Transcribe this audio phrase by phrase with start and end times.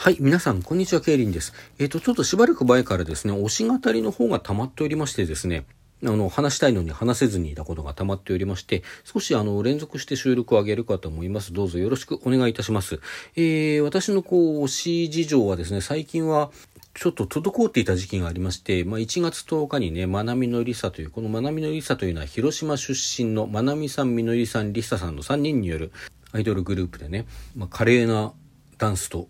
[0.00, 1.52] はい、皆さん、こんにちは、ケイリンです。
[1.80, 5.66] えっ、ー、と、ちょっとしばらく前からですね、推し語りの方が溜まっておりましてですね、
[6.04, 11.52] あの、話したいのに話せずにいたことが溜まっておりまして、少しあの、連続して収録を上げるかと思います。
[11.52, 13.00] どうぞよろしくお願いいたします。
[13.34, 16.52] えー、私のこう、推し事情はですね、最近は、
[16.94, 25.90] ちょっと滞っていた時期がありまして、まあ、1月10日にね、まなみのりさという、このまなみのりさというのは広島出身のまなみさん、みのりさん、りささんの3人による
[26.30, 27.26] アイドルグループでね、
[27.56, 28.32] まあ、華麗な
[28.78, 29.26] ダンスと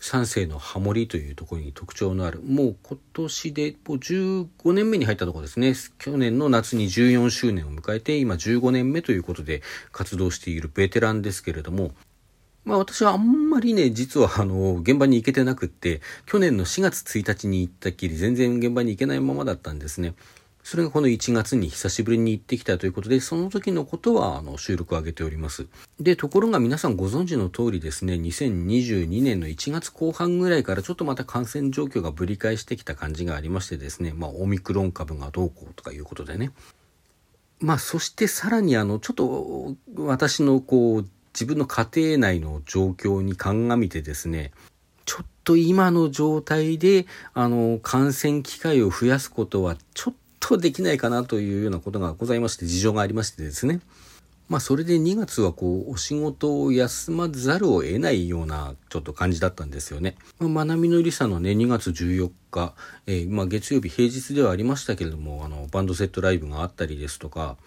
[0.00, 5.74] 三世のハモリというところに特徴のある、もう今年でもう15年目に入ったところですね。
[5.98, 9.62] 去年の夏に14周年を迎えて、今15年目ということで
[9.92, 11.92] 活動しているベテランですけれども、
[12.64, 20.14] まあ私はあんまりね、実はあの、現場に行けてなくって、去年の4月1日に行ったっきり全然現場に行けないままだったんですね。
[20.68, 25.66] それがこの1月に久しぶりに行ってきたということで、その時のことはあの収録を上げております。
[25.98, 36.50] で、ところが皆さんご存知の通りですね、2022年の1月後半ぐらいからちょっとまた感染状況がぶり返してきた感じがありましてですね、まあオミクロン株がどうこうとかいうことでね。
[37.60, 44.52] まあそしてさらにあの、ちょっと私のこう、自分の家庭内の状況に鑑みてですね、
[45.06, 53.80] ちょっと今の状態で、あの、感染機会を増やすことはちょっとできないかなというようなことがございまして、事情がありましてですね。
[54.48, 60.16] まあそれで2月はこうお仕事を休まざるを得ないようなちょっと感じだったんですよね。
[60.38, 62.74] まあ、なみのりさのね2月14日、
[63.06, 67.58] えー、まあ月曜日平日ではありましたけれどもあのバンドセットライブがあったりですとか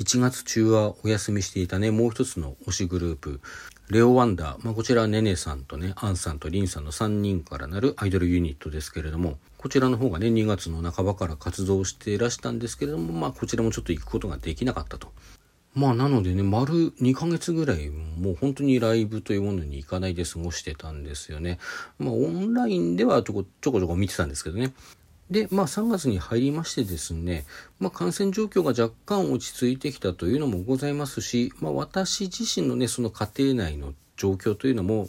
[0.00, 3.40] 1月中はお休みしていたねもう一つの推しグループ
[3.90, 15.12] レオワンダー、まあ、こちらはねねさんとねアンさんとリンさんの3人からなるアイドルユニットですけれどもこちらの方がね、2月の半ばから活動していらしたんですけれども、まあ、こちらもちょっと行くことができなかったと。
[15.74, 21.58] まあ、なのでね、丸2ヶ月ぐらい、もう本当にライブというものに行かないで過ごしてたんですよね。
[21.98, 24.72] まあ、オンラインではちょこちょこちょこ見てたんですけどね。
[25.30, 27.44] で、まあ3月に入りましてですね、
[27.78, 35.08] まあ感染状況が若干落ち着いてきたというのもございますし、まあ私自身のね、その家庭内の状況というのも、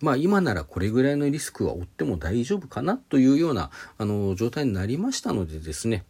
[0.00, 6.04] まあ今ならこれぐらいのリスクは負っても大丈夫かなというようなあの状態になりましたのでですね、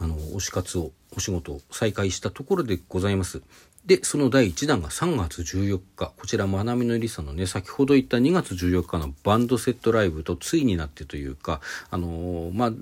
[0.00, 3.40] あの、推し活を、お仕事を再開したところでございます。
[3.88, 12.72] で、その第1弾が3月14日、こちら、まなみのりさんのね、先ほど言った2月14日のバンドセットライブとついになってというか、あのー、まあ、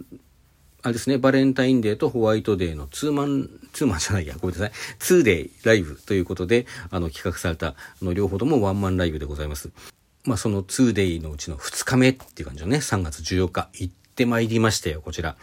[0.82, 9.70] あれですね、バレンタインデーとホワイトデーのツーマン、ツーマンじゃないや、ごめんなさい、ツーデイライブということで、あの、企画された、あの、両方ともワンマンライブでございます。
[10.24, 15.36] まあ、その 2day のうちの2日目っていう感じのね、3月14日行ってまいりましたよ、こちら。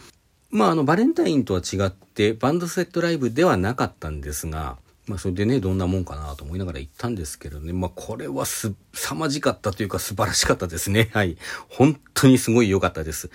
[0.51, 11.09] まあ、あの、バレンタインとは違って、バンドセットライブではなかったんですが、まあ、それでね、どんなもんかなと思いながら行ったんですけどね、まあ、これはす、凄まじかったというか素晴らしかったですね。
[11.13, 11.37] はい。
[11.69, 13.29] 本当にすごい良かったです。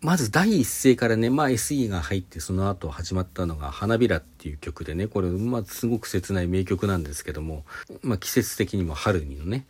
[0.00, 7.64] まず第一声からね、まあ SE が入ってその後始まったのが花びらっていう曲でね、これまあすごく切ない名曲なんですけども、
[8.02, 9.66] まあ季節的にも春にのね、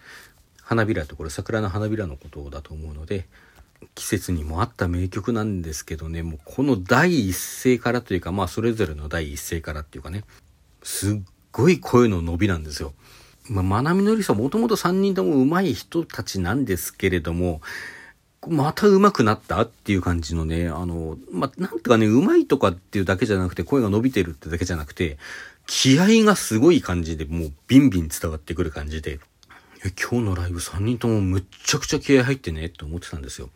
[0.66, 3.28] 花びらってこれ桜の花びらのことだと思うので
[3.94, 10.24] 季節にもあった名曲なんですけどねもうこの第一声からというかまあそれぞれの第一声からっていうかね
[10.86, 11.20] すっ
[11.50, 12.94] ごい声の伸びなんですよ。
[13.50, 17.60] まあ、まなみのりさもともと3人とも上手い人たちなんですけれども
[18.48, 25.18] また上手くなったっていう感じのね、あの、ま、なんとかね、上手いとかっていうだけじゃなくて、声が伸びてるってだけじゃなくて、
[25.66, 29.18] 気合がすごい感じで、もうビンビン伝わってくる感じで、
[30.00, 33.50] 今日のライブ3人ともむっちゃくちゃ気合入ってねって思ってたんですよ。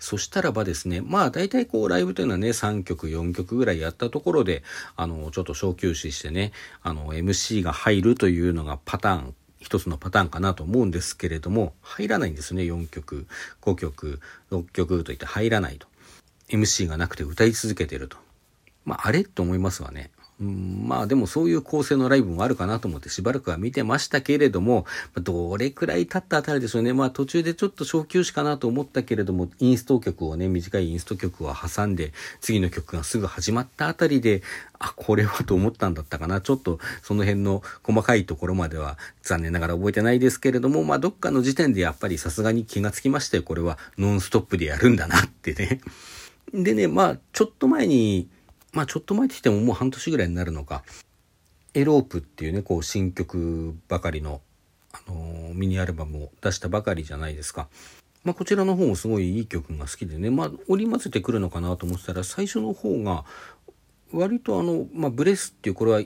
[0.00, 4.64] そしたらばですね、まあ大体こうライブというのはね、3曲、4曲ぐらいやったところで、
[4.96, 6.52] あの、ちょっと小休止してね、
[6.82, 13.26] あの、MC が入るというのがパターン、一つのパターンかなと思うんですけれども、入らないんですね、4曲、
[13.60, 15.86] 5曲、6曲といって入らないと。
[16.48, 18.16] MC がなくて歌い続けてると。
[18.86, 20.10] まあ、あれと思いますわね。
[20.40, 26.94] うん、まあでもそういう構成のライブもあるかなと思ってしばらくは見てましたけれども、どれくらい経ったあたりでしょうね。
[26.94, 34.42] まあ途中でちょっと小休止かなと思ったけれども、インスト曲をね、短いインスト曲を挟んで、次の曲がすぐ始まったあたりで、
[34.78, 36.40] あ、これはと思ったんだったかな。
[36.40, 45.82] ちょっとその辺の細かいところまでは残念ながら覚えてないですけれども、まあどっかの時点でやっぱりさすがに気がつきまして、これはノンストップでやるんだなってね。
[46.54, 48.28] でね、まあちょっと前に、
[48.72, 50.84] まあちょっと前って言ってももう半年ぐらいになるのか、
[51.74, 54.40] エロープっていうね、こう新曲ばかりの、
[54.92, 57.68] あのー、ミニアルバムを出したばかりじゃないですか。
[58.24, 63.24] まあこちらの方もすごいいい曲が好きでね、まあ織り交ぜてくるのかなと思ってたら、最初の方が、
[64.12, 66.02] 割とあの、まあブレスっていう、これは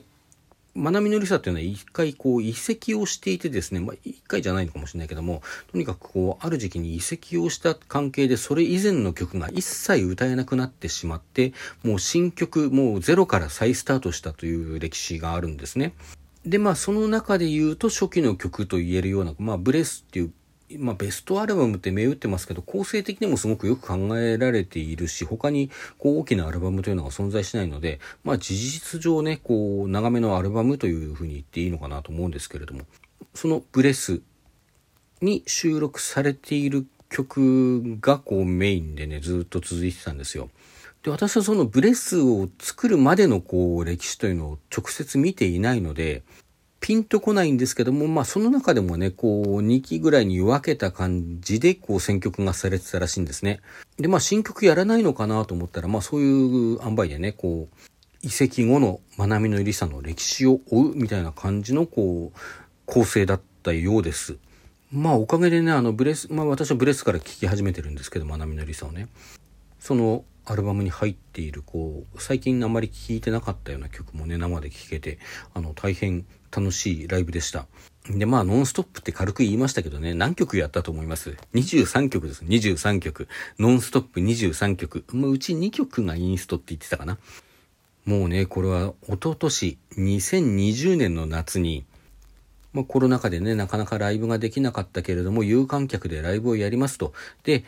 [0.75, 5.41] まなみのりさというのは一回こう移籍をしていてですね、まあ一回じゃないのかもしれないけども、
[5.71, 15.93] とにかくこう、ある時期に移籍をした関係で、それ以前の曲が一切歌えなくなってしまって、もう新曲、もうゼロから再スタートしたという歴史があるんですね。
[16.45, 20.33] で、まあその中で言うと初期の曲と言えるような、まあブレスっていう
[20.77, 25.69] まあ、ベストアルバムって銘打ってますけど、構成的にもすごくよく考えられているし、他に
[25.99, 32.81] こう大きなアルバムというのが存在しないので、まあ事実上ね、こう長めのアルバムというふうに言っていいのかなと思うんですけれども、
[33.35, 34.21] そのブレス
[35.21, 40.49] に収録されている曲がこうメインでね、ずっと続いてたんですよ。
[41.03, 46.23] で、私はそのブレスを作るまでのこう歴史というのを直接見ていないので、
[46.79, 53.61] ピンとこないんですけども、まあその中でもね、こう2期ぐらいに分けた感じでこう選曲がされてたらしいんですね。
[53.97, 57.77] で、まあ新曲やらないのかなと思ったら、まあそういう塩梅でね、こう、
[58.21, 62.39] 移籍後のまなみのりさの歴史を追うみたいな感じのこう、
[62.85, 64.37] 構成だったようです。
[64.91, 69.07] まあおかげでね、あのブレス、まあ私はブレスから聴き始めてるんですけど、まなみのりさをね。
[69.79, 75.17] そのアルバムに入っているこう最近あまり聴いてなかったような曲もね生で聴けて
[75.53, 76.25] あの大変
[76.55, 77.67] 楽しいライブでした。
[78.09, 82.43] で、まあ、ノンストップって軽く言いましたけどね、何曲やったと思います ?23 曲です。
[82.45, 83.27] 23曲。
[83.57, 85.05] ノンストップ23曲。
[85.11, 87.17] もううち2曲がインストって言ってたかな。
[88.05, 91.85] もうね、これは一昨年2020年の夏に、
[92.73, 97.13] まあ、コロナ禍でね、なかなかライブができなかったけれども、有観客でライブをやりますと。
[97.43, 97.63] で、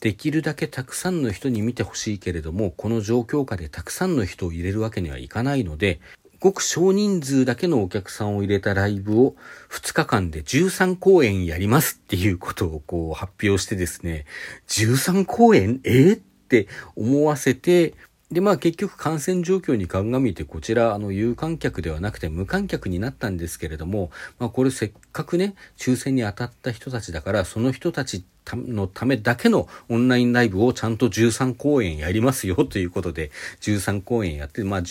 [0.00, 6.00] できるだけたくさんの人に見てほしいけれども、この状況下でたくさんの人を入れるわけにはいかないので、
[6.46, 9.34] ごく少人数だけのお客さんを入れたライブを
[9.68, 14.26] 2日間で13公演やりますっていうことをこう発表してですね、
[14.68, 15.80] 13公演？
[15.82, 15.90] え？
[15.90, 17.94] ー、って思わせて、
[18.30, 28.24] で、まあ結局感染状況に鑑みてこちら、あの、有観客ではなくて無観客になったんですけれども、まあこれせっかくね、抽選に当たった人たちだから、その人たち
[28.54, 33.30] のためだけのオンラインライブをちゃんと13公演やりますよということで、
[33.60, 34.82] 13公演やって、まあ、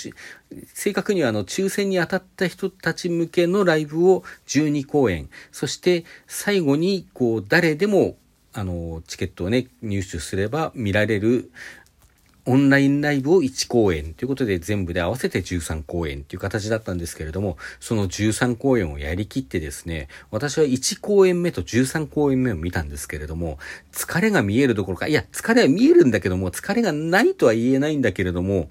[0.74, 8.16] 正確にはあの、抽選に当たった人たち向けのライブを12公演、そして最後にこう、誰でも
[8.58, 11.52] あの、チケットをね、入手すれば見られる、
[12.48, 23.58] オンラインライブを1公演ということで全部で合わせて13公演という形だったんですけれども、その13公演をやりきってですね、私は1公演目と13公演目を見たんですけれども、
[23.92, 28.70] 疲れが見えるどころか、いや、疲れは見えるんだけども、疲れがないとは言えないんだけれども、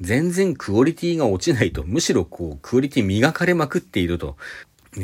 [0.00, 4.38] 全然クオリティが落ちないと、むしろこう、クオリティ磨かれまくっていると。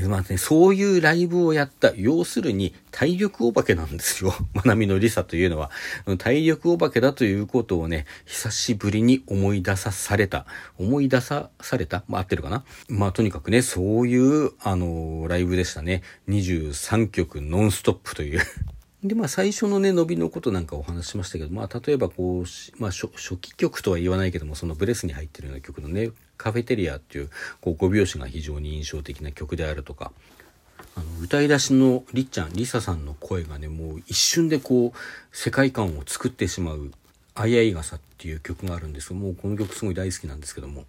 [0.09, 1.93] まあね、そういうライブをやった。
[1.94, 4.35] 要するに、体力お化けなんですよ。
[4.53, 5.71] まなみのりさというのは。
[6.19, 10.44] 体力お化けだということをね、久しぶりに思い出さされた。
[10.77, 12.03] 思い出さされた？
[12.09, 12.65] まあ、合ってるかな？
[12.88, 16.03] まあ、とにかくね、そういう、あのライブでしたね。
[16.29, 18.41] 23曲ノンストップという
[19.05, 22.45] で、まあ最初のね、伸びのことなんかお話ししましたけど、まあ例えばこう、
[22.81, 30.13] まあ初期曲とは言わないけども、そのブレスに入ってるような曲のね、カフェテリアっていう、こう5拍子が非常に印象的な曲であるとか、
[30.95, 36.91] あの、歌い出しのりっちゃん、りささんの声がね、もう一瞬でこう、世界観を作ってしまう、
[37.35, 40.85] あいあい傘っていう曲があるんですけども、この曲すごい大好きなんですけども、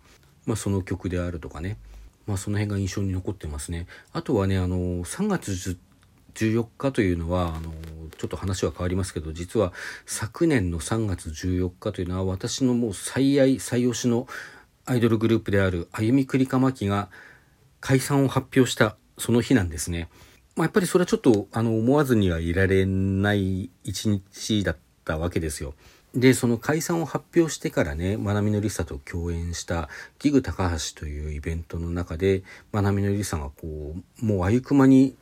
[0.46, 1.78] まあその曲であるとかね、
[2.26, 3.86] まあその辺が印象に残ってますね。
[4.14, 5.78] あとはね、あの、3月
[6.36, 7.74] 14日というのは、あの、
[8.18, 9.74] ちょっと話は変わりますけど、実は
[10.06, 14.28] 昨年の3月14日というのは私のもう最愛、最推しの
[14.86, 17.10] アイドルグループであるあゆみくりかまきが
[17.80, 20.10] 解散を発表したその日なんですね。
[20.56, 25.76] まあ、やっぱりそれはちょっとあの思わずにはいられない一日だったわけですよ。
[26.16, 29.88] で、その解散を発表してからね、まなみのりさと共演した
[30.18, 35.16] ギグ高橋というイベントの中で、まなみのりさがこう、もうあゆくまに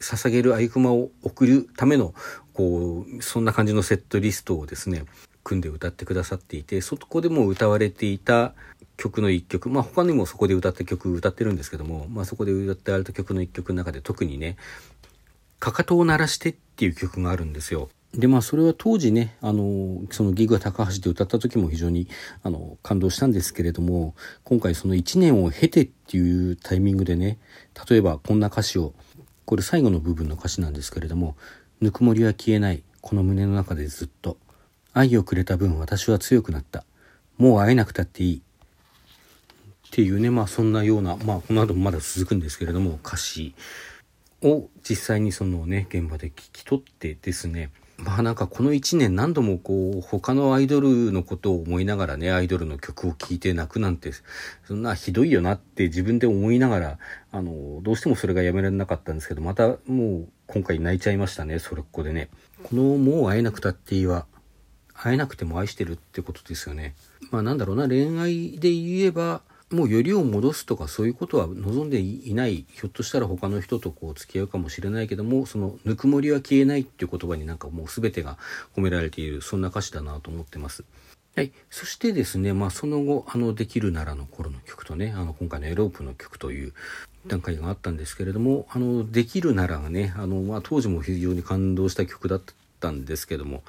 [0.00, 2.14] 捧げるあゆくまを送るための、
[2.52, 5.04] こう、そんな感じのセットリストをですね、
[5.44, 8.54] 組んで歌ってくださっていて、そこでも歌われていた
[8.96, 14.56] 曲の一曲、まあ他にもそこで歌った曲歌ってるんですけども、まあそこで歌ってあれた曲の一曲の中で特にね、
[15.60, 17.88] かかとを鳴らしてっていう曲があるんですよ。
[18.12, 22.08] で、まあそれは当時ね、あの、そのギグ高橋で歌った時も非常に
[22.42, 27.38] あの感動したんですけれども、今回その1年を経てっていうタイミングでね、
[27.88, 28.94] 例えばこんな歌詞を
[29.46, 31.36] これ最後の部分の歌詞なんですけれども、
[31.80, 34.36] ぬくもりは消えない、この胸の中でずっと。
[34.92, 36.84] 愛をくれた分私は強くなった。
[37.38, 38.42] もう会えなくたっていい。
[39.86, 43.54] っていうね、まあそんなような、まあこの後もまだ続くんですけれども、歌詞
[44.42, 54.12] を実際にそのね、現場で聞き取ってですね、まあなんかこの1年何度もこう他のアイドルのことを思いながらね、アイドルの曲を聴いて泣くなんて、
[54.64, 56.98] そんなひどいよなって自分で思いながら、
[57.32, 62.28] あの、どうしてもそれがやめられなかったんですけど、またもう今回泣いちゃいましたね、それっこでね。
[62.64, 64.26] このもう会えなくたっていいは、
[64.92, 66.94] 会えなくても愛してるってことですよね。
[67.30, 69.40] まあなんだろうな、恋愛で言えば、
[69.72, 78.38] もうよりを戻すとかそういうことは望んでいないひょっとしたら他の人とこう付き合うかもしれないけどもそのぬくもりは消えないっていう言葉になんかもう全てが
[78.76, 80.84] 込められているそんな歌詞だなと思ってます。
[81.36, 81.52] はい。
[81.68, 86.72] そしてですね、まあその後、あの、できるならの頃の曲とね、あの、今回のエロープの曲という
[87.26, 92.42] 段階があったんですけれども、あの、できるならがね、あの、まあ当時も非常に感動した曲だっ
[92.80, 93.64] たんですけども、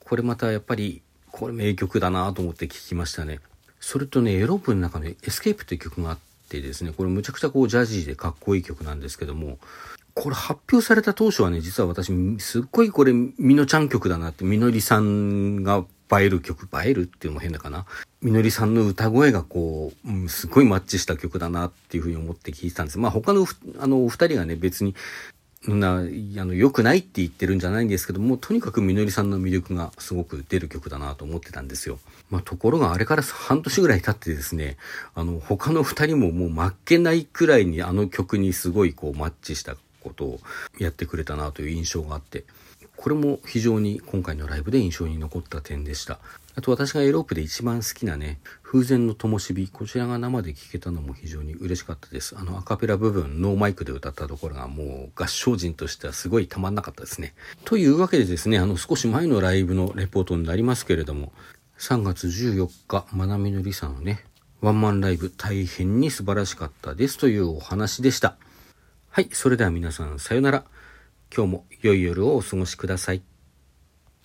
[0.00, 3.40] これまたやっぱり、これ名曲だなと思って聴きましたね。
[3.82, 9.58] それとね、エロープの中でエスケープっていう曲があってですね、これむちゃくちゃこうジャジーでかっこいい曲なんですけども、
[10.14, 17.86] これ発表された当初はね、実は私、すっごいこれ、みのちゃん曲だなって、みのりさんが映える曲、映えるっていうのも変だかな。
[18.20, 23.00] みのりさんの歌声がこう、うん、すごいマッチした曲だなっていうふうに思って聴いてたんです。
[23.00, 23.46] まあ他の、
[23.80, 24.94] あの、お二人がね、別に
[25.66, 26.00] な、あ
[26.44, 32.00] の、良くないって言ってるんじゃないんですけども、とにかくみのりさんの魅力がすごく出る曲だなと思ってたんですよ。
[32.30, 34.76] まあ、ところがあれから半年ぐらい経ってですね、
[35.14, 40.40] あの、他の二人ももう負けないくらいにあの曲にすごいこうマッチしたことを
[40.78, 42.44] やってくれたなという印象があって、
[42.96, 46.18] これも非常に今回のライブで印象に残った点でした。
[46.54, 52.36] あと私がエロープで一番好きなね、風前の灯火、こちらが生で聴けたのも非常に嬉しかったです。
[52.38, 57.34] あのアカペラ部分、ノーマイクで歌ったところがもう合唱人としてはすごいたまんなかったですね。
[57.64, 61.32] というわけでですね、あの少し前のライブのレポートになりますけれども、
[61.78, 64.24] 3月14日、まなみのりさんのね、
[64.60, 68.36] ワンマンライブ大変に素晴らしかったですというお話でした。
[69.08, 70.64] はい、それでは皆さんさよなら。
[71.34, 73.31] 今日も良い夜をお過ごしください。